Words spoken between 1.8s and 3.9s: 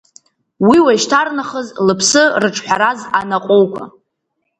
лыԥсы рыҿҳәараз анаҟәоуқәа.